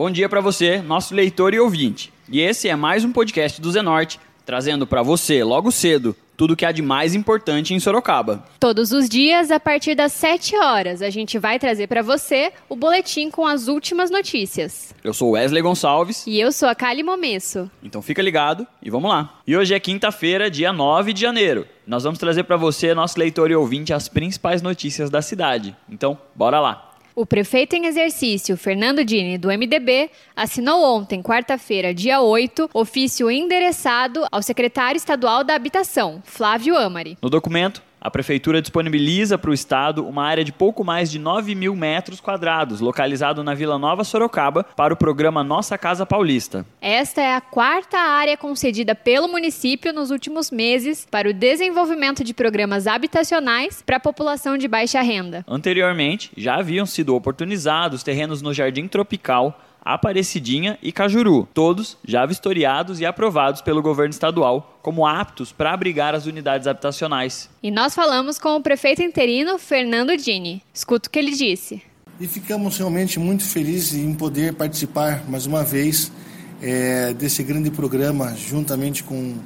Bom 0.00 0.10
dia 0.10 0.30
para 0.30 0.40
você, 0.40 0.80
nosso 0.80 1.14
leitor 1.14 1.52
e 1.52 1.60
ouvinte. 1.60 2.10
E 2.26 2.40
esse 2.40 2.70
é 2.70 2.74
mais 2.74 3.04
um 3.04 3.12
podcast 3.12 3.60
do 3.60 3.70
Zenorte, 3.70 4.18
trazendo 4.46 4.86
para 4.86 5.02
você, 5.02 5.44
logo 5.44 5.70
cedo, 5.70 6.16
tudo 6.38 6.56
que 6.56 6.64
há 6.64 6.72
de 6.72 6.80
mais 6.80 7.14
importante 7.14 7.74
em 7.74 7.78
Sorocaba. 7.78 8.42
Todos 8.58 8.92
os 8.92 9.10
dias, 9.10 9.50
a 9.50 9.60
partir 9.60 9.94
das 9.94 10.12
7 10.12 10.56
horas, 10.56 11.02
a 11.02 11.10
gente 11.10 11.38
vai 11.38 11.58
trazer 11.58 11.86
para 11.86 12.00
você 12.00 12.50
o 12.66 12.74
boletim 12.74 13.30
com 13.30 13.46
as 13.46 13.68
últimas 13.68 14.10
notícias. 14.10 14.94
Eu 15.04 15.12
sou 15.12 15.32
Wesley 15.32 15.60
Gonçalves. 15.60 16.26
E 16.26 16.40
eu 16.40 16.50
sou 16.50 16.70
a 16.70 16.74
Kali 16.74 17.02
Momesso. 17.02 17.70
Então 17.82 18.00
fica 18.00 18.22
ligado 18.22 18.66
e 18.82 18.88
vamos 18.88 19.10
lá. 19.10 19.38
E 19.46 19.54
hoje 19.54 19.74
é 19.74 19.78
quinta-feira, 19.78 20.50
dia 20.50 20.72
9 20.72 21.12
de 21.12 21.20
janeiro. 21.20 21.66
Nós 21.86 22.04
vamos 22.04 22.18
trazer 22.18 22.44
para 22.44 22.56
você, 22.56 22.94
nosso 22.94 23.18
leitor 23.18 23.50
e 23.50 23.54
ouvinte, 23.54 23.92
as 23.92 24.08
principais 24.08 24.62
notícias 24.62 25.10
da 25.10 25.20
cidade. 25.20 25.76
Então, 25.90 26.16
bora 26.34 26.58
lá. 26.58 26.89
O 27.20 27.26
prefeito 27.26 27.76
em 27.76 27.84
exercício, 27.84 28.56
Fernando 28.56 29.04
Dini, 29.04 29.36
do 29.36 29.48
MDB, 29.48 30.08
assinou 30.34 30.82
ontem, 30.82 31.22
quarta-feira, 31.22 31.92
dia 31.92 32.22
8, 32.22 32.70
ofício 32.72 33.30
endereçado 33.30 34.26
ao 34.32 34.40
secretário 34.40 34.96
estadual 34.96 35.44
da 35.44 35.54
Habitação, 35.54 36.22
Flávio 36.24 36.78
Amari. 36.78 37.18
No 37.20 37.28
documento, 37.28 37.82
a 38.00 38.10
Prefeitura 38.10 38.62
disponibiliza 38.62 39.36
para 39.36 39.50
o 39.50 39.54
Estado 39.54 40.06
uma 40.06 40.24
área 40.24 40.42
de 40.42 40.52
pouco 40.52 40.82
mais 40.82 41.10
de 41.10 41.18
9 41.18 41.54
mil 41.54 41.76
metros 41.76 42.20
quadrados, 42.20 42.80
localizado 42.80 43.44
na 43.44 43.54
Vila 43.54 43.78
Nova 43.78 44.04
Sorocaba, 44.04 44.64
para 44.64 44.94
o 44.94 44.96
programa 44.96 45.44
Nossa 45.44 45.76
Casa 45.76 46.06
Paulista. 46.06 46.64
Esta 46.80 47.20
é 47.20 47.34
a 47.34 47.40
quarta 47.40 47.98
área 47.98 48.36
concedida 48.36 48.94
pelo 48.94 49.28
município 49.28 49.92
nos 49.92 50.10
últimos 50.10 50.50
meses 50.50 51.06
para 51.10 51.28
o 51.28 51.34
desenvolvimento 51.34 52.24
de 52.24 52.32
programas 52.32 52.86
habitacionais 52.86 53.82
para 53.84 53.96
a 53.96 54.00
população 54.00 54.56
de 54.56 54.66
baixa 54.66 55.02
renda. 55.02 55.44
Anteriormente, 55.46 56.30
já 56.36 56.56
haviam 56.56 56.86
sido 56.86 57.14
oportunizados 57.14 58.02
terrenos 58.02 58.40
no 58.40 58.54
Jardim 58.54 58.88
Tropical 58.88 59.58
Aparecidinha 59.82 60.78
e 60.82 60.92
Cajuru, 60.92 61.48
todos 61.54 61.96
já 62.06 62.26
vistoriados 62.26 63.00
e 63.00 63.06
aprovados 63.06 63.60
pelo 63.62 63.82
governo 63.82 64.10
estadual 64.10 64.78
como 64.82 65.06
aptos 65.06 65.52
para 65.52 65.72
abrigar 65.72 66.14
as 66.14 66.26
unidades 66.26 66.66
habitacionais. 66.66 67.48
E 67.62 67.70
nós 67.70 67.94
falamos 67.94 68.38
com 68.38 68.56
o 68.56 68.62
prefeito 68.62 69.02
interino 69.02 69.58
Fernando 69.58 70.16
Dini. 70.16 70.62
Escuta 70.72 71.08
o 71.08 71.10
que 71.10 71.18
ele 71.18 71.32
disse. 71.32 71.82
E 72.20 72.26
ficamos 72.26 72.76
realmente 72.76 73.18
muito 73.18 73.44
felizes 73.44 73.94
em 73.94 74.14
poder 74.14 74.54
participar 74.54 75.28
mais 75.28 75.46
uma 75.46 75.64
vez 75.64 76.12
é, 76.60 77.14
desse 77.14 77.42
grande 77.42 77.70
programa, 77.70 78.34
juntamente 78.36 79.02
com 79.02 79.36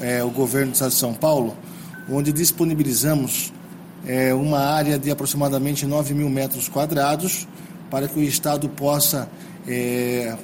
é, 0.00 0.24
o 0.24 0.30
governo 0.30 0.70
do 0.70 0.74
estado 0.74 0.90
de 0.90 0.96
São 0.96 1.12
Paulo, 1.12 1.56
onde 2.08 2.32
disponibilizamos 2.32 3.52
é, 4.06 4.34
uma 4.34 4.58
área 4.58 4.98
de 4.98 5.10
aproximadamente 5.10 5.86
9 5.86 6.14
mil 6.14 6.28
metros 6.28 6.68
quadrados 6.68 7.46
para 7.90 8.08
que 8.08 8.18
o 8.18 8.22
Estado 8.22 8.68
possa 8.68 9.28
é, 9.66 10.36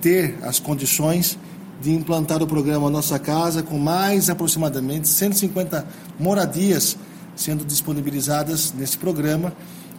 ter 0.00 0.38
as 0.42 0.58
condições 0.58 1.38
de 1.80 1.92
implantar 1.92 2.42
o 2.42 2.46
programa 2.46 2.90
Nossa 2.90 3.18
Casa 3.18 3.62
com 3.62 3.78
mais 3.78 4.28
aproximadamente 4.28 5.08
150 5.08 5.86
moradias 6.18 6.96
sendo 7.34 7.64
disponibilizadas 7.64 8.72
nesse 8.72 8.98
programa, 8.98 9.52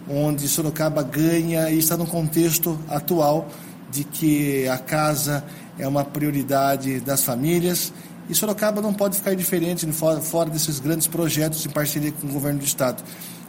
onde 0.07 0.47
Sorocaba 0.47 1.01
ganha 1.01 1.69
e 1.71 1.79
está 1.79 1.97
no 1.97 2.05
contexto 2.05 2.77
atual 2.87 3.47
de 3.89 4.03
que 4.03 4.67
a 4.67 4.77
casa 4.77 5.43
é 5.79 5.87
uma 5.87 6.05
prioridade 6.05 6.99
das 6.99 7.23
famílias 7.23 7.91
e 8.29 8.35
Sorocaba 8.35 8.81
não 8.81 8.93
pode 8.93 9.17
ficar 9.17 9.35
diferente 9.35 9.85
fora, 9.91 10.49
desses 10.49 10.79
grandes 10.79 11.07
projetos 11.07 11.65
em 11.65 11.69
parceria 11.69 12.11
com 12.11 12.27
o 12.27 12.31
governo 12.31 12.59
do 12.59 12.65
estado. 12.65 13.03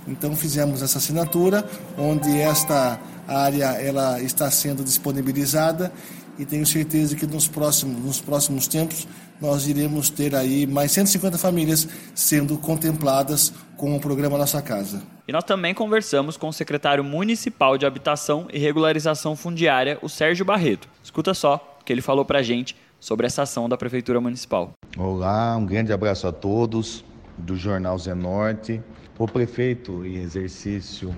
Então 0.08 0.34
fizemos 0.34 0.83
essa 0.83 0.98
assinatura, 0.98 1.64
onde 1.96 2.40
esta 2.40 2.98
área 3.26 3.66
ela 3.80 4.20
está 4.20 4.50
sendo 4.50 4.82
disponibilizada 4.84 5.92
e 6.38 6.44
tenho 6.44 6.66
certeza 6.66 7.14
que 7.14 7.26
nos 7.26 7.46
próximos, 7.46 8.02
nos 8.02 8.20
próximos 8.20 8.66
tempos 8.66 9.06
nós 9.40 9.66
iremos 9.66 10.08
ter 10.08 10.34
aí 10.34 10.66
mais 10.66 10.92
150 10.92 11.36
famílias 11.36 11.88
sendo 12.14 12.56
contempladas 12.56 13.52
com 13.77 13.96
o 13.96 14.00
programa 14.00 14.38
Nossa 14.38 14.62
Casa. 14.62 15.02
E 15.27 15.32
nós 15.32 15.44
também 15.44 15.74
conversamos 15.74 16.36
com 16.36 16.48
o 16.48 16.52
secretário 16.52 17.02
municipal 17.02 17.77
de 17.77 17.84
Habitação 17.84 18.46
e 18.52 18.58
Regularização 18.58 19.34
Fundiária, 19.34 19.98
o 20.00 20.08
Sérgio 20.08 20.44
Barreto. 20.44 20.88
Escuta 21.02 21.34
só 21.34 21.77
o 21.80 21.84
que 21.84 21.92
ele 21.92 22.00
falou 22.00 22.24
para 22.24 22.38
a 22.38 22.42
gente 22.42 22.77
sobre 23.00 23.27
essa 23.27 23.42
ação 23.42 23.68
da 23.68 23.77
Prefeitura 23.77 24.20
Municipal. 24.20 24.72
Olá, 24.96 25.56
um 25.56 25.66
grande 25.66 25.92
abraço 25.92 26.28
a 26.28 26.32
todos 26.32 27.05
do 27.36 27.56
Jornal 27.56 27.98
Zenorte. 27.98 28.80
O 29.18 29.27
prefeito 29.27 30.05
em 30.05 30.16
exercício 30.16 31.14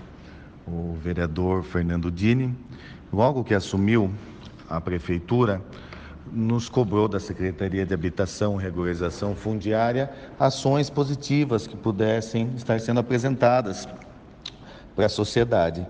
o 0.66 0.94
vereador 0.94 1.62
Fernando 1.62 2.10
Dini, 2.10 2.54
logo 3.12 3.44
que 3.44 3.54
assumiu 3.54 4.10
a 4.69 4.80
prefeitura, 4.80 5.60
nos 6.32 6.69
cobrou 6.69 7.06
da 7.06 7.20
Secretaria 7.20 7.84
de 7.84 7.92
Habitação 7.92 8.58
e 8.58 8.62
Regularização 8.62 9.36
Fundiária 9.36 10.10
ações 10.41 10.88
positivas 10.88 11.66
que 11.66 11.76
pudessem 11.76 12.50
estar 12.56 12.80
sendo 12.80 13.00
apresentadas 13.00 13.86
para 14.97 15.06
a 15.06 15.08
sociedade. 15.08 15.86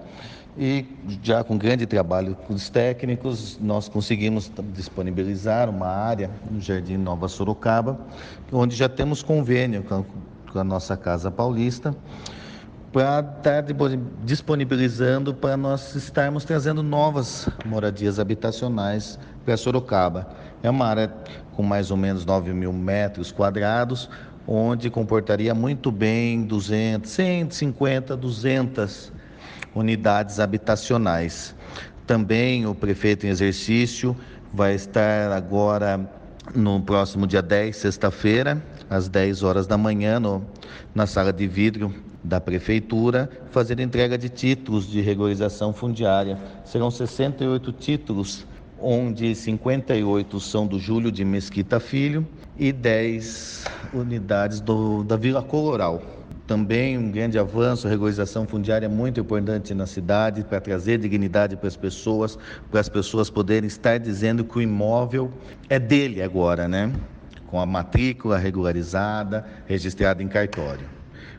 E 0.56 0.86
já 1.22 1.42
com 1.42 1.56
grande 1.56 1.86
trabalho 1.86 2.36
com 2.46 2.54
os 2.54 2.68
técnicos, 2.68 3.58
nós 3.60 3.88
conseguimos 3.88 4.50
disponibilizar 4.72 5.68
uma 5.68 5.88
área 5.88 6.30
no 6.50 6.60
Jardim 6.60 6.96
Nova 6.96 7.28
Sorocaba, 7.28 7.98
onde 8.52 8.76
já 8.76 8.88
temos 8.88 9.22
convênio 9.22 9.82
com 9.82 10.04
a 10.58 10.64
nossa 10.64 10.96
Casa 10.96 11.30
Paulista 11.30 11.94
para 12.94 13.28
estar 13.38 13.64
disponibilizando 14.22 15.34
para 15.34 15.56
nós 15.56 15.96
estarmos 15.96 16.44
trazendo 16.44 16.80
novas 16.80 17.48
moradias 17.64 18.20
habitacionais 18.20 19.18
para 19.44 19.56
Sorocaba. 19.56 20.28
É 20.62 20.70
uma 20.70 20.86
área 20.86 21.12
com 21.56 21.64
mais 21.64 21.90
ou 21.90 21.96
menos 21.96 22.24
9 22.24 22.52
mil 22.52 22.72
metros 22.72 23.32
quadrados, 23.32 24.08
onde 24.46 24.90
comportaria 24.90 25.52
muito 25.52 25.90
bem 25.90 26.44
200, 26.44 27.10
150, 27.10 28.16
200 28.16 29.12
unidades 29.74 30.38
habitacionais. 30.38 31.52
Também 32.06 32.64
o 32.64 32.76
prefeito 32.76 33.26
em 33.26 33.30
exercício 33.30 34.16
vai 34.52 34.72
estar 34.76 35.32
agora 35.32 36.08
no 36.54 36.80
próximo 36.80 37.26
dia 37.26 37.42
10, 37.42 37.74
sexta-feira, 37.74 38.62
às 38.88 39.08
10 39.08 39.42
horas 39.42 39.66
da 39.66 39.76
manhã, 39.76 40.20
no, 40.20 40.46
na 40.94 41.08
sala 41.08 41.32
de 41.32 41.48
vidro 41.48 41.92
da 42.24 42.40
Prefeitura, 42.40 43.28
fazer 43.50 43.78
entrega 43.78 44.16
de 44.16 44.30
títulos 44.30 44.90
de 44.90 45.02
regularização 45.02 45.74
fundiária. 45.74 46.38
Serão 46.64 46.90
68 46.90 47.70
títulos, 47.72 48.46
onde 48.80 49.34
58 49.34 50.40
são 50.40 50.66
do 50.66 50.78
Júlio 50.78 51.12
de 51.12 51.22
Mesquita 51.22 51.78
Filho 51.78 52.26
e 52.58 52.72
10 52.72 53.64
unidades 53.92 54.60
do, 54.60 55.04
da 55.04 55.16
Vila 55.16 55.42
Coloral. 55.42 56.02
Também 56.46 56.98
um 56.98 57.10
grande 57.10 57.38
avanço, 57.38 57.86
a 57.86 57.90
regularização 57.90 58.46
fundiária 58.46 58.86
é 58.86 58.88
muito 58.88 59.20
importante 59.20 59.74
na 59.74 59.86
cidade 59.86 60.44
para 60.44 60.60
trazer 60.60 60.98
dignidade 60.98 61.56
para 61.56 61.68
as 61.68 61.76
pessoas, 61.76 62.38
para 62.70 62.80
as 62.80 62.88
pessoas 62.88 63.30
poderem 63.30 63.66
estar 63.66 63.98
dizendo 63.98 64.44
que 64.44 64.58
o 64.58 64.62
imóvel 64.62 65.30
é 65.70 65.78
dele 65.78 66.22
agora, 66.22 66.68
né? 66.68 66.92
Com 67.46 67.58
a 67.58 67.64
matrícula 67.64 68.36
regularizada, 68.36 69.46
registrada 69.66 70.22
em 70.22 70.28
cartório. 70.28 70.86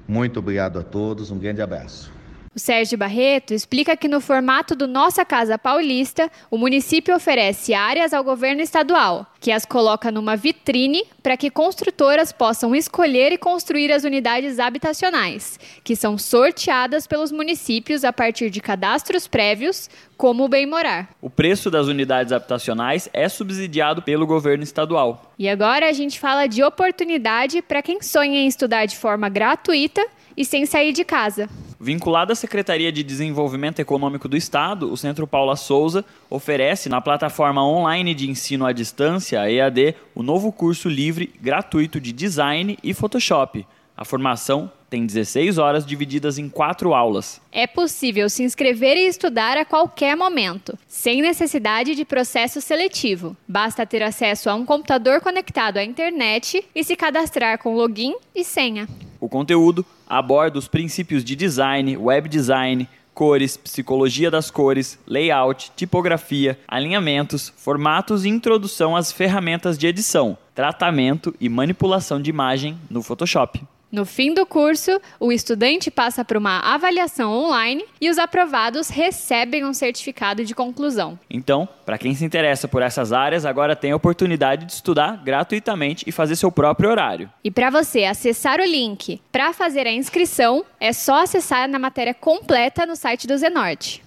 Muito 0.08 0.40
obrigado 0.40 0.78
a 0.78 0.84
todos, 0.84 1.32
um 1.32 1.40
grande 1.40 1.62
abraço. 1.62 2.12
O 2.56 2.60
Sérgio 2.60 2.98
Barreto 2.98 3.54
explica 3.54 3.98
que 3.98 4.08
no 4.08 4.22
formato 4.22 4.78
do 4.78 4.88
Nossa 4.88 5.26
Casa 5.26 5.58
Paulista, 5.58 6.32
o 6.50 6.58
município 6.58 7.14
oferece 7.14 7.74
áreas 7.74 8.14
ao 8.14 8.24
governo 8.24 8.62
estadual, 8.62 9.28
que 9.42 9.52
as 9.52 9.66
coloca 9.66 10.10
numa 10.10 10.38
vitrine 10.38 11.04
para 11.22 11.36
que 11.36 11.50
construtoras 11.50 12.32
possam 12.32 12.74
escolher 12.74 13.34
e 13.34 13.38
construir 13.38 13.92
as 13.92 14.06
unidades 14.06 14.58
habitacionais, 14.58 15.60
que 15.84 15.98
são 15.98 16.18
sorteadas 16.18 17.06
pelos 17.06 17.30
municípios 17.30 18.06
a 18.06 18.14
partir 18.14 18.50
de 18.50 18.62
cadastros 18.62 19.28
prévios, 19.28 19.90
como 20.16 20.46
o 20.46 20.48
bem 20.48 20.66
morar. 20.66 21.10
O 21.22 21.30
preço 21.30 21.70
das 21.70 21.88
unidades 21.88 22.32
habitacionais 22.32 23.10
é 23.12 23.28
subsidiado 23.28 24.02
pelo 24.02 24.26
governo 24.26 24.64
estadual. 24.64 25.34
E 25.38 25.50
agora 25.50 25.90
a 25.90 25.92
gente 25.92 26.18
fala 26.18 26.48
de 26.48 26.64
oportunidade 26.64 27.62
para 27.62 27.82
quem 27.82 28.02
sonha 28.02 28.40
em 28.40 28.48
estudar 28.48 28.86
de 28.86 28.96
forma 28.96 29.28
gratuita 29.28 30.08
e 30.38 30.46
sem 30.46 30.66
sair 30.66 30.94
de 30.94 31.04
casa. 31.04 31.50
Vinculado 31.86 32.34
à 32.34 32.36
Secretaria 32.36 32.92
de 32.92 33.04
Desenvolvimento 33.04 33.80
Econômico 33.80 34.28
do 34.28 34.36
Estado, 34.36 34.92
o 34.92 34.98
Centro 34.98 35.28
Paula 35.28 35.56
Souza 35.56 36.04
oferece 36.32 36.90
na 36.90 37.00
plataforma 37.00 37.64
online 37.64 38.16
de 38.16 38.28
ensino 38.28 38.66
à 38.66 38.72
distância, 38.72 39.40
a 39.40 39.52
EAD, 39.52 39.94
o 40.16 40.24
novo 40.24 40.52
curso 40.52 40.90
livre 40.90 41.32
gratuito 41.40 42.02
de 42.02 42.12
Design 42.12 42.76
e 42.82 42.92
Photoshop. 42.92 43.68
A 43.96 44.04
formação 44.04 44.72
tem 44.90 45.06
16 45.06 45.60
horas 45.60 45.86
divididas 45.86 46.40
em 46.40 46.50
quatro 46.50 46.96
aulas. 46.96 47.40
É 47.52 47.68
possível 47.68 48.32
se 48.32 48.42
inscrever 48.42 48.98
e 48.98 49.06
estudar 49.06 49.56
a 49.56 49.64
qualquer 49.64 50.18
momento, 50.18 50.76
sem 50.88 51.22
necessidade 51.22 51.94
de 51.94 52.04
processo 52.04 52.62
seletivo. 52.62 53.38
Basta 53.48 53.86
ter 53.86 54.02
acesso 54.02 54.50
a 54.50 54.56
um 54.56 54.66
computador 54.66 55.22
conectado 55.22 55.78
à 55.78 55.84
internet 55.84 56.66
e 56.74 56.84
se 56.84 56.96
cadastrar 56.96 57.60
com 57.60 57.76
login 57.76 58.16
e 58.34 58.44
senha. 58.44 58.88
O 59.22 59.30
conteúdo 59.30 59.86
aborda 60.08 60.60
os 60.60 60.68
princípios 60.68 61.24
de 61.24 61.36
design, 61.36 61.98
web 61.98 62.30
design, 62.30 62.88
cores, 63.14 63.56
psicologia 63.56 64.30
das 64.30 64.52
cores, 64.52 65.00
layout, 65.08 65.72
tipografia, 65.76 66.60
alinhamentos, 66.68 67.52
formatos 67.56 68.26
e 68.26 68.30
introdução 68.30 68.96
às 68.96 69.12
ferramentas 69.12 69.78
de 69.78 69.88
edição, 69.88 70.38
tratamento 70.54 71.34
e 71.40 71.48
manipulação 71.48 72.22
de 72.22 72.30
imagem 72.30 72.78
no 72.90 73.02
Photoshop. 73.02 73.64
No 73.96 74.04
fim 74.04 74.34
do 74.34 74.46
curso, 74.46 75.00
o 75.22 75.32
estudante 75.32 75.90
passa 75.90 76.26
por 76.26 76.36
uma 76.36 76.60
avaliação 76.60 77.32
online 77.32 77.82
e 78.02 78.10
os 78.10 78.18
aprovados 78.18 78.90
recebem 78.90 79.64
um 79.64 79.74
certificado 79.74 80.44
de 80.44 80.54
conclusão. 80.54 81.18
Então, 81.30 81.66
para 81.86 81.98
quem 81.98 82.14
se 82.14 82.26
interessa 82.26 82.68
por 82.68 82.82
essas 82.82 83.14
áreas, 83.14 83.46
agora 83.46 83.74
tem 83.74 83.94
a 83.94 83.96
oportunidade 83.96 84.66
de 84.66 84.74
estudar 84.74 85.24
gratuitamente 85.24 86.04
e 86.06 86.12
fazer 86.12 86.36
seu 86.36 86.52
próprio 86.52 86.90
horário. 86.90 87.32
E 87.42 87.50
para 87.50 87.70
você 87.70 88.04
acessar 88.04 88.60
o 88.60 88.66
link 88.66 89.22
para 89.32 89.54
fazer 89.54 89.88
a 89.88 89.94
inscrição, 89.94 90.66
é 90.78 90.92
só 90.92 91.24
acessar 91.24 91.70
na 91.70 91.80
matéria 91.80 92.14
completa 92.14 92.86
no 92.86 92.98
site 92.98 93.26
do 93.26 93.38
Zenorte. 93.38 94.04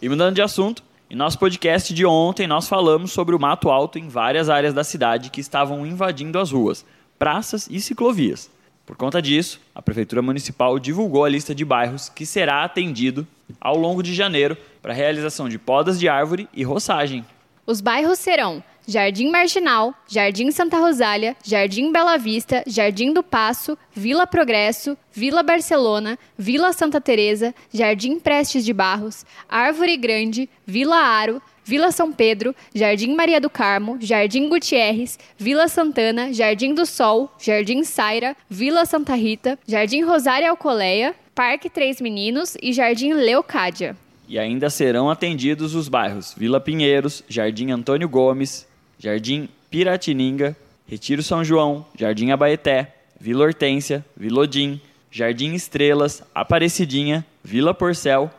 E 0.00 0.08
mudando 0.08 0.36
de 0.36 0.40
assunto, 0.40 0.82
em 1.10 1.14
nosso 1.14 1.38
podcast 1.38 1.92
de 1.92 2.06
ontem 2.06 2.46
nós 2.46 2.66
falamos 2.66 3.12
sobre 3.12 3.36
o 3.36 3.38
mato 3.38 3.68
alto 3.68 3.98
em 3.98 4.08
várias 4.08 4.48
áreas 4.48 4.72
da 4.72 4.84
cidade 4.84 5.28
que 5.28 5.42
estavam 5.42 5.86
invadindo 5.86 6.38
as 6.38 6.50
ruas, 6.50 6.82
praças 7.18 7.68
e 7.70 7.78
ciclovias. 7.78 8.56
Por 8.88 8.96
conta 8.96 9.20
disso, 9.20 9.60
a 9.74 9.82
Prefeitura 9.82 10.22
Municipal 10.22 10.78
divulgou 10.78 11.22
a 11.22 11.28
lista 11.28 11.54
de 11.54 11.62
bairros 11.62 12.08
que 12.08 12.24
será 12.24 12.64
atendido 12.64 13.26
ao 13.60 13.76
longo 13.76 14.02
de 14.02 14.14
janeiro 14.14 14.56
para 14.80 14.94
realização 14.94 15.46
de 15.46 15.58
podas 15.58 16.00
de 16.00 16.08
árvore 16.08 16.48
e 16.54 16.64
roçagem. 16.64 17.22
Os 17.66 17.82
bairros 17.82 18.18
serão 18.18 18.64
Jardim 18.86 19.30
Marginal, 19.30 19.92
Jardim 20.08 20.50
Santa 20.50 20.78
Rosália, 20.78 21.36
Jardim 21.44 21.92
Bela 21.92 22.16
Vista, 22.16 22.64
Jardim 22.66 23.12
do 23.12 23.22
Passo, 23.22 23.76
Vila 23.92 24.26
Progresso, 24.26 24.96
Vila 25.12 25.42
Barcelona, 25.42 26.18
Vila 26.38 26.72
Santa 26.72 26.98
Teresa, 26.98 27.54
Jardim 27.70 28.18
Prestes 28.18 28.64
de 28.64 28.72
Barros, 28.72 29.26
Árvore 29.46 29.98
Grande, 29.98 30.48
Vila 30.66 30.96
Aro, 30.96 31.42
Vila 31.68 31.92
São 31.92 32.10
Pedro, 32.10 32.56
Jardim 32.74 33.14
Maria 33.14 33.38
do 33.38 33.50
Carmo, 33.50 33.98
Jardim 34.00 34.48
Gutierrez, 34.48 35.18
Vila 35.36 35.68
Santana, 35.68 36.32
Jardim 36.32 36.72
do 36.72 36.86
Sol, 36.86 37.30
Jardim 37.38 37.84
Saira, 37.84 38.34
Vila 38.48 38.86
Santa 38.86 39.14
Rita, 39.14 39.58
Jardim 39.68 40.00
Rosária 40.00 40.48
Alcoleia, 40.48 41.14
Parque 41.34 41.68
Três 41.68 42.00
Meninos 42.00 42.56
e 42.62 42.72
Jardim 42.72 43.12
Leocádia. 43.12 43.94
E 44.26 44.38
ainda 44.38 44.70
serão 44.70 45.10
atendidos 45.10 45.74
os 45.74 45.88
bairros 45.90 46.34
Vila 46.34 46.58
Pinheiros, 46.58 47.22
Jardim 47.28 47.70
Antônio 47.70 48.08
Gomes, 48.08 48.66
Jardim 48.98 49.46
Piratininga, 49.70 50.56
Retiro 50.86 51.22
São 51.22 51.44
João, 51.44 51.84
Jardim 51.94 52.30
Abaeté, 52.30 52.94
Vila 53.20 53.44
Hortência, 53.44 54.02
Vila 54.16 54.40
Odim, 54.40 54.80
Jardim 55.10 55.52
Estrelas, 55.52 56.22
Aparecidinha, 56.34 57.26
Vila 57.44 57.74
Porcel, 57.74 58.30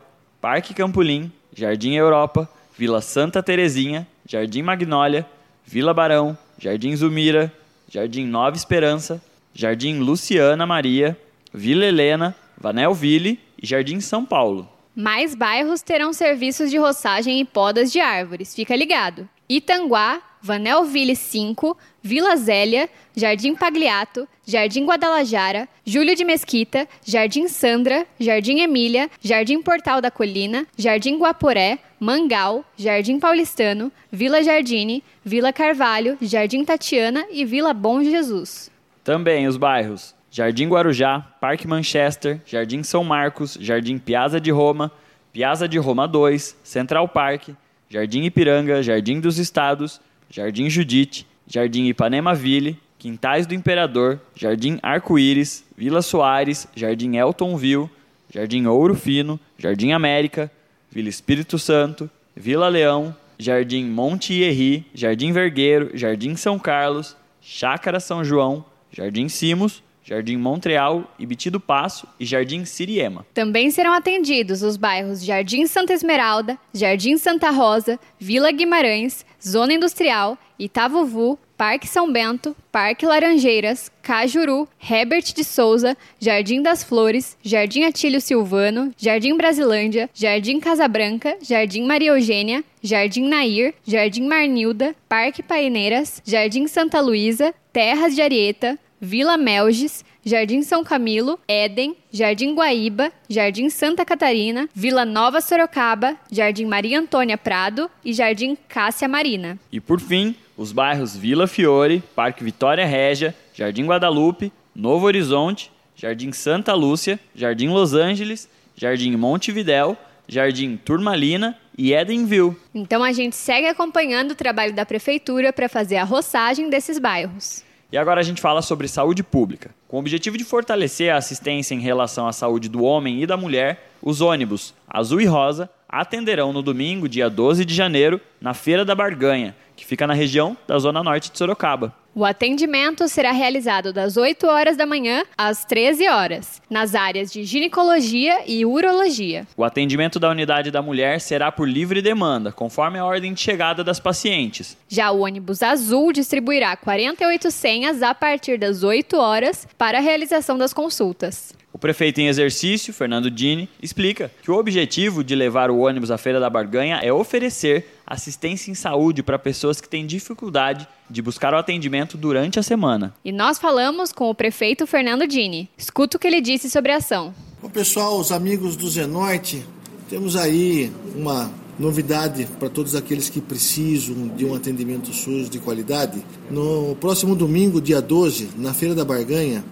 Parque 0.41 0.73
Campolim, 0.73 1.31
Jardim 1.55 1.93
Europa, 1.93 2.49
Vila 2.79 3.01
Santa 3.01 3.43
Terezinha, 3.43 4.07
Jardim 4.25 4.61
Magnólia, 4.61 5.27
Vila 5.65 5.93
Barão, 5.93 6.37
Jardim 6.57 6.95
Zumira, 6.95 7.51
Jardim 7.89 8.25
Nova 8.25 8.55
Esperança, 8.55 9.21
Jardim 9.53 9.99
Luciana 9.99 10.65
Maria, 10.65 11.19
Vila 11.53 11.83
Helena, 11.83 12.33
Vanelville 12.57 13.37
e 13.61 13.67
Jardim 13.67 13.99
São 13.99 14.23
Paulo. 14.23 14.65
Mais 14.95 15.35
bairros 15.35 15.81
terão 15.81 16.13
serviços 16.13 16.71
de 16.71 16.77
roçagem 16.77 17.41
e 17.41 17.43
podas 17.43 17.91
de 17.91 17.99
árvores, 17.99 18.55
fica 18.55 18.77
ligado. 18.77 19.27
Itanguá, 19.49 20.21
Vanelville 20.41 21.15
5, 21.15 21.77
Vila 22.01 22.35
Zélia, 22.35 22.89
Jardim 23.15 23.55
Pagliato, 23.55 24.27
Jardim 24.45 24.85
Guadalajara, 24.85 25.67
Júlio 25.85 26.15
de 26.15 26.23
Mesquita, 26.23 26.87
Jardim 27.05 27.47
Sandra, 27.47 28.05
Jardim 28.19 28.59
Emília, 28.59 29.09
Jardim 29.21 29.61
Portal 29.61 30.01
da 30.01 30.09
Colina, 30.09 30.65
Jardim 30.77 31.17
Guaporé, 31.17 31.79
Mangal, 31.99 32.63
Jardim 32.77 33.19
Paulistano, 33.19 33.91
Vila 34.11 34.41
Jardine, 34.41 35.03
Vila 35.25 35.51
Carvalho, 35.51 36.17
Jardim 36.21 36.63
Tatiana 36.63 37.25
e 37.31 37.43
Vila 37.45 37.73
Bom 37.73 38.03
Jesus. 38.03 38.71
Também 39.03 39.47
os 39.47 39.57
bairros 39.57 40.15
Jardim 40.31 40.67
Guarujá, 40.67 41.21
Parque 41.41 41.67
Manchester, 41.67 42.39
Jardim 42.45 42.83
São 42.83 43.03
Marcos, 43.03 43.57
Jardim 43.59 43.97
Piazza 43.97 44.39
de 44.39 44.51
Roma, 44.51 44.91
Piazza 45.33 45.67
de 45.67 45.77
Roma 45.79 46.07
2, 46.07 46.55
Central 46.63 47.07
Park, 47.07 47.49
Jardim 47.89 48.23
Ipiranga, 48.23 48.83
Jardim 48.83 49.19
dos 49.19 49.39
Estados, 49.39 49.99
Jardim 50.29 50.69
Judite, 50.69 51.25
Jardim 51.47 51.85
Ipanema 51.85 52.35
Ville, 52.35 52.77
Quintais 52.97 53.47
do 53.47 53.53
Imperador, 53.53 54.19
Jardim 54.35 54.77
Arco-Íris, 54.83 55.63
Vila 55.75 56.01
Soares, 56.01 56.67
Jardim 56.75 57.15
Eltonville, 57.15 57.89
Jardim 58.31 58.67
Ouro 58.67 58.93
Fino, 58.93 59.39
Jardim 59.57 59.91
América, 59.91 60.51
Vila 60.91 61.09
Espírito 61.09 61.57
Santo, 61.57 62.09
Vila 62.35 62.67
Leão, 62.67 63.15
Jardim 63.37 63.85
Monte 63.85 64.33
Ierri, 64.33 64.85
Jardim 64.93 65.31
Vergueiro, 65.31 65.97
Jardim 65.97 66.35
São 66.35 66.59
Carlos, 66.59 67.15
Chácara 67.41 67.99
São 67.99 68.23
João, 68.23 68.65
Jardim 68.91 69.29
Simos, 69.29 69.81
Jardim 70.03 70.37
Montreal, 70.37 71.13
Ibiti 71.19 71.49
do 71.49 71.59
Passo 71.59 72.07
e 72.19 72.25
Jardim 72.25 72.65
Siriema. 72.65 73.25
Também 73.33 73.69
serão 73.69 73.93
atendidos 73.93 74.63
os 74.63 74.77
bairros 74.77 75.23
Jardim 75.23 75.67
Santa 75.67 75.93
Esmeralda, 75.93 76.57
Jardim 76.73 77.17
Santa 77.17 77.49
Rosa, 77.51 77.99
Vila 78.19 78.51
Guimarães, 78.51 79.25
Zona 79.45 79.73
Industrial, 79.73 80.37
Itavuvu, 80.57 81.37
Parque 81.59 81.87
São 81.87 82.09
Bento, 82.11 82.55
Parque 82.71 83.05
Laranjeiras, 83.05 83.91
Cajuru, 84.01 84.65
Herbert 84.79 85.33
de 85.33 85.43
Souza, 85.43 85.97
Jardim 86.17 86.61
das 86.61 86.83
Flores, 86.85 87.37
Jardim 87.43 87.83
Atílio 87.83 88.21
Silvano, 88.21 88.93
Jardim 88.97 89.35
Brasilândia, 89.35 90.09
Jardim 90.13 90.61
Casa 90.61 90.87
Branca, 90.87 91.37
Jardim 91.41 91.85
Maria 91.85 92.11
Eugênia, 92.11 92.63
Jardim 92.81 93.27
Nair, 93.27 93.73
Jardim 93.85 94.25
Marnilda, 94.25 94.95
Parque 95.09 95.43
Paineiras, 95.43 96.21
Jardim 96.25 96.65
Santa 96.65 97.01
Luísa, 97.01 97.53
Terras 97.73 98.15
de 98.15 98.21
Arieta, 98.21 98.79
Vila 99.01 99.37
Melges, 99.37 100.03
Jardim 100.25 100.59
São 100.61 100.83
Camilo, 100.83 101.39
Éden, 101.47 101.95
Jardim 102.11 102.53
Guaíba, 102.53 103.11
Jardim 103.29 103.69
Santa 103.69 104.03
Catarina, 104.03 104.67
Vila 104.73 105.05
Nova 105.05 105.39
Sorocaba, 105.41 106.17
Jardim 106.31 106.65
Maria 106.65 106.99
Antônia 106.99 107.37
Prado 107.37 107.89
e 108.03 108.13
Jardim 108.13 108.57
Cássia 108.67 109.07
Marina. 109.07 109.57
E 109.71 109.79
por 109.79 109.99
fim, 109.99 110.35
os 110.57 110.71
bairros 110.71 111.15
Vila 111.15 111.47
Fiore, 111.47 112.03
Parque 112.15 112.43
Vitória 112.43 112.85
Régia, 112.85 113.33
Jardim 113.53 113.85
Guadalupe, 113.85 114.51
Novo 114.75 115.05
Horizonte, 115.05 115.71
Jardim 115.95 116.31
Santa 116.31 116.73
Lúcia, 116.73 117.19
Jardim 117.33 117.69
Los 117.69 117.93
Angeles, 117.93 118.49
Jardim 118.75 119.15
Montevidéu, 119.15 119.97
Jardim 120.27 120.77
Turmalina 120.77 121.57
e 121.77 121.93
Edenville. 121.93 122.55
Então 122.75 123.03
a 123.03 123.11
gente 123.11 123.35
segue 123.35 123.67
acompanhando 123.67 124.31
o 124.31 124.35
trabalho 124.35 124.73
da 124.73 124.85
prefeitura 124.85 125.51
para 125.51 125.67
fazer 125.67 125.97
a 125.97 126.03
roçagem 126.03 126.69
desses 126.69 126.99
bairros. 126.99 127.63
E 127.91 127.97
agora 127.97 128.19
a 128.19 128.23
gente 128.23 128.39
fala 128.39 128.61
sobre 128.61 128.87
saúde 128.87 129.23
pública. 129.23 129.71
Com 129.87 129.97
o 129.97 129.99
objetivo 129.99 130.37
de 130.37 130.43
fortalecer 130.43 131.11
a 131.11 131.17
assistência 131.17 131.73
em 131.73 131.79
relação 131.79 132.27
à 132.27 132.31
saúde 132.31 132.69
do 132.69 132.83
homem 132.83 133.23
e 133.23 133.25
da 133.25 133.35
mulher, 133.35 133.89
os 133.99 134.21
ônibus 134.21 134.75
azul 134.87 135.19
e 135.19 135.25
rosa 135.25 135.67
atenderão 135.87 136.53
no 136.53 136.61
domingo, 136.61 137.09
dia 137.09 137.29
12 137.29 137.65
de 137.65 137.73
janeiro, 137.73 138.21
na 138.39 138.53
Feira 138.53 138.85
da 138.85 138.93
Barganha, 138.93 139.55
que 139.75 139.85
fica 139.85 140.05
na 140.05 140.13
região 140.13 140.55
da 140.67 140.77
Zona 140.77 141.01
Norte 141.01 141.31
de 141.31 141.37
Sorocaba. 141.37 141.95
O 142.15 142.25
atendimento 142.25 143.07
será 143.07 143.31
realizado 143.31 143.93
das 143.93 144.17
8 144.17 144.47
horas 144.47 144.75
da 144.75 144.85
manhã 144.85 145.23
às 145.37 145.63
13 145.63 146.07
horas, 146.07 146.59
nas 146.69 146.95
áreas 146.95 147.31
de 147.31 147.43
ginecologia 147.43 148.39
e 148.47 148.65
urologia. 148.65 149.45
O 149.55 149.63
atendimento 149.63 150.19
da 150.19 150.29
unidade 150.29 150.71
da 150.71 150.81
mulher 150.81 151.21
será 151.21 151.51
por 151.51 151.69
livre 151.69 152.01
demanda, 152.01 152.51
conforme 152.51 152.97
a 152.97 153.05
ordem 153.05 153.33
de 153.33 153.39
chegada 153.39 153.83
das 153.83 153.99
pacientes. 153.99 154.75
Já 154.87 155.11
o 155.11 155.19
ônibus 155.19 155.61
azul 155.61 156.11
distribuirá 156.11 156.75
48 156.75 157.51
senhas 157.51 158.01
a 158.01 158.13
partir 158.15 158.57
das 158.57 158.83
8 158.83 159.15
horas 159.15 159.67
para 159.77 159.99
a 159.99 160.01
realização 160.01 160.57
das 160.57 160.73
consultas. 160.73 161.53
O 161.79 161.87
prefeito 161.89 162.19
em 162.19 162.27
exercício, 162.27 162.93
Fernando 162.93 163.31
Dini, 163.31 163.69
explica 163.81 164.29
que 164.43 164.51
o 164.51 164.57
objetivo 164.57 165.23
de 165.23 165.33
levar 165.33 165.71
o 165.71 165.79
ônibus 165.79 166.11
à 166.11 166.17
Feira 166.17 166.37
da 166.37 166.49
Barganha 166.49 166.99
é 167.01 167.13
oferecer 167.13 168.01
assistência 168.05 168.69
em 168.69 168.73
saúde 168.73 169.23
para 169.23 169.39
pessoas 169.39 169.79
que 169.79 169.87
têm 169.87 170.05
dificuldade 170.05 170.85
de 171.09 171.21
buscar 171.21 171.53
o 171.53 171.57
atendimento 171.57 172.17
durante 172.17 172.59
a 172.59 172.63
semana. 172.63 173.15
E 173.23 173.31
nós 173.31 173.57
falamos 173.57 174.11
com 174.11 174.29
o 174.29 174.35
prefeito 174.35 174.85
Fernando 174.85 175.25
Dini. 175.25 175.69
Escuta 175.77 176.17
o 176.17 176.19
que 176.19 176.27
ele 176.27 176.41
disse 176.41 176.69
sobre 176.69 176.91
a 176.91 176.97
ação. 176.97 177.33
Bom, 177.61 177.69
pessoal, 177.69 178.19
os 178.19 178.33
amigos 178.33 178.75
do 178.75 178.89
Zenorte, 178.89 179.65
temos 180.09 180.35
aí 180.35 180.91
uma 181.15 181.49
novidade 181.79 182.45
para 182.59 182.67
todos 182.67 182.93
aqueles 182.93 183.29
que 183.29 183.39
precisam 183.39 184.27
de 184.27 184.43
um 184.43 184.53
atendimento 184.53 185.13
SUS 185.13 185.49
de 185.49 185.59
qualidade. 185.59 186.21
No 186.51 186.97
próximo 186.99 187.37
domingo, 187.37 187.79
dia 187.79 188.01
12, 188.01 188.49
na 188.57 188.73
Feira 188.73 188.93
da 188.93 189.05
Barganha, 189.05 189.63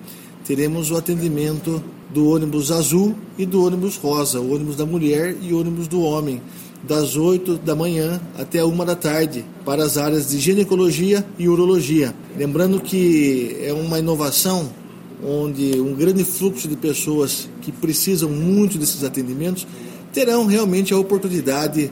teremos 0.45 0.89
o 0.89 0.95
atendimento 0.95 1.83
do 2.13 2.29
ônibus 2.29 2.71
azul 2.71 3.15
e 3.37 3.45
do 3.45 3.63
ônibus 3.63 3.97
rosa, 3.97 4.39
o 4.39 4.53
ônibus 4.53 4.75
da 4.75 4.85
mulher 4.85 5.35
e 5.41 5.53
o 5.53 5.59
ônibus 5.59 5.87
do 5.87 6.01
homem, 6.01 6.41
das 6.83 7.15
8 7.15 7.57
da 7.57 7.75
manhã 7.75 8.21
até 8.37 8.59
a 8.59 8.65
1 8.65 8.77
da 8.85 8.95
tarde, 8.95 9.43
para 9.65 9.83
as 9.83 9.97
áreas 9.97 10.29
de 10.29 10.39
ginecologia 10.39 11.25
e 11.37 11.49
urologia. 11.49 12.13
Lembrando 12.37 12.79
que 12.79 13.57
é 13.61 13.73
uma 13.73 13.99
inovação 13.99 14.69
onde 15.23 15.79
um 15.79 15.93
grande 15.93 16.23
fluxo 16.23 16.67
de 16.67 16.75
pessoas 16.75 17.49
que 17.61 17.71
precisam 17.71 18.29
muito 18.29 18.77
desses 18.77 19.03
atendimentos 19.03 19.67
terão 20.13 20.45
realmente 20.45 20.93
a 20.93 20.97
oportunidade 20.97 21.91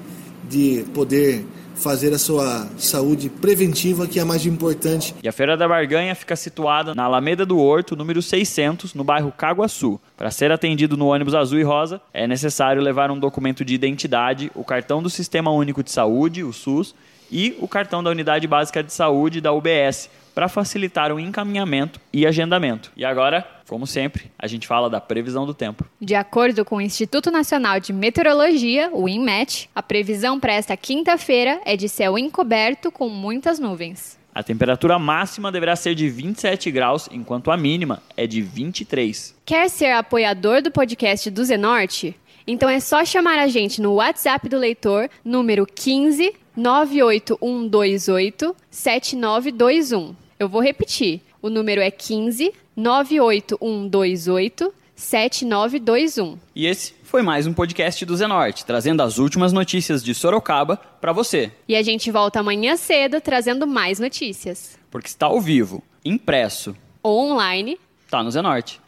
de 0.50 0.86
poder 0.94 1.44
fazer 1.76 2.14
a 2.14 2.18
sua 2.18 2.68
saúde 2.78 3.30
preventiva, 3.30 4.08
que 4.08 4.20
é 4.20 4.22
a 4.22 4.26
mais 4.26 4.46
importante. 4.46 5.14
E 5.22 5.28
a 5.28 5.32
Feira 5.32 5.56
da 5.56 5.68
Barganha 5.68 6.16
fica 6.16 6.36
situada 6.36 6.96
na 6.96 7.04
Alameda 7.04 7.46
do 7.46 7.60
Horto, 7.60 7.96
número 7.96 8.22
600, 8.22 8.94
no 8.94 9.04
bairro 9.04 9.32
Caguaçu. 9.32 10.00
Para 10.18 10.32
ser 10.32 10.52
atendido 10.52 10.98
no 10.98 11.08
ônibus 11.08 11.36
azul 11.36 11.60
e 11.60 11.64
rosa, 11.64 12.02
é 12.14 12.28
necessário 12.28 12.82
levar 12.82 13.12
um 13.12 13.20
documento 13.20 13.64
de 13.64 13.74
identidade, 13.74 14.52
o 14.56 14.64
cartão 14.64 15.04
do 15.04 15.10
Sistema 15.10 15.52
Único 15.52 15.84
de 15.84 15.92
Saúde, 15.92 16.44
o 16.44 16.54
SUS, 16.54 16.96
e 17.32 17.56
o 17.60 17.68
cartão 17.68 18.04
da 18.04 18.10
Unidade 18.10 18.48
Básica 18.48 18.84
de 18.84 18.94
Saúde 18.94 19.42
da 19.42 19.52
UBS, 19.52 20.10
para 20.36 20.50
facilitar 20.50 21.14
o 21.14 21.20
encaminhamento 21.20 22.00
e 22.12 22.28
agendamento. 22.28 22.92
E 22.98 23.06
agora, 23.06 23.48
como 23.70 23.88
sempre, 23.88 24.30
a 24.38 24.46
gente 24.48 24.68
fala 24.68 24.90
da 24.90 25.00
previsão 25.00 25.46
do 25.46 25.54
tempo. 25.54 25.86
De 26.00 26.14
acordo 26.14 26.66
com 26.66 26.76
o 26.76 26.82
Instituto 26.82 27.32
Nacional 27.32 27.80
de 27.80 27.94
Meteorologia, 27.94 28.90
o 28.92 29.08
INMET, 29.08 29.70
a 29.74 29.82
previsão 29.82 30.38
para 30.38 30.54
esta 30.54 30.76
quinta-feira 30.76 31.62
é 31.66 31.78
de 31.78 31.88
céu 31.88 32.18
encoberto 32.18 32.92
com 32.92 33.08
muitas 33.08 33.60
nuvens. 33.60 34.20
A 34.34 34.44
temperatura 34.44 35.00
máxima 35.00 35.50
deverá 35.50 35.78
ser 35.78 35.96
de 35.96 36.10
27 36.10 36.70
graus, 36.70 37.08
enquanto 37.10 37.50
a 37.50 37.56
mínima 37.56 38.04
é 38.18 38.28
de 38.28 38.42
23. 38.42 39.34
Quer 39.46 39.70
ser 39.70 39.92
apoiador 39.92 40.62
do 40.62 40.70
podcast 40.70 41.32
do 41.32 41.46
Zenorte? 41.46 42.14
Então 42.46 42.70
é 42.70 42.82
só 42.82 43.06
chamar 43.06 43.40
a 43.40 43.48
gente 43.48 43.82
no 43.82 43.94
WhatsApp 43.94 44.50
do 44.50 44.58
leitor, 44.58 45.10
número 45.24 45.66
15 45.66 46.36
98128 46.56 48.56
7921. 48.70 50.16
Eu 50.40 50.50
vou 50.50 50.62
repetir. 50.62 51.22
O 51.42 51.50
número 51.50 51.82
é 51.82 51.92
15 51.92 52.54
98128 52.76 54.74
7921. 54.96 56.40
E 56.56 56.66
esse 56.66 56.94
foi 57.04 57.22
mais 57.22 57.46
um 57.46 57.54
podcast 57.54 58.06
do 58.06 58.16
Zenorte, 58.16 58.66
trazendo 58.66 59.02
as 59.02 59.18
últimas 59.18 59.54
notícias 59.54 60.04
de 60.04 60.16
Sorocaba 60.16 60.78
para 60.78 61.12
você. 61.12 61.52
E 61.68 61.76
a 61.76 61.82
gente 61.82 62.10
volta 62.12 62.40
amanhã 62.40 62.78
cedo 62.78 63.20
trazendo 63.20 63.68
mais 63.68 64.00
notícias. 64.00 64.80
Porque 64.90 65.08
está 65.08 65.26
ao 65.26 65.42
vivo, 65.42 65.84
impresso 66.04 66.76
ou 67.04 67.32
online, 67.32 67.78
tá 68.10 68.24
no 68.24 68.32
Zenorte. 68.32 68.82